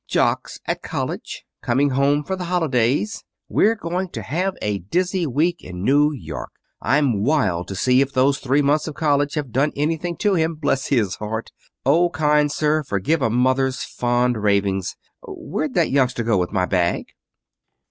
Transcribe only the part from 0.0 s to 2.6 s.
"Jock's at college. Coming home for the